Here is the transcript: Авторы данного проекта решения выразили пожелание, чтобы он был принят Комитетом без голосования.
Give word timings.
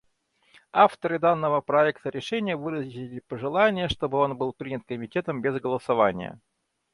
Авторы 0.73 1.19
данного 1.19 1.61
проекта 1.61 2.09
решения 2.09 2.55
выразили 2.57 3.19
пожелание, 3.19 3.87
чтобы 3.87 4.17
он 4.17 4.35
был 4.35 4.51
принят 4.51 4.83
Комитетом 4.87 5.43
без 5.43 5.53
голосования. 5.61 6.39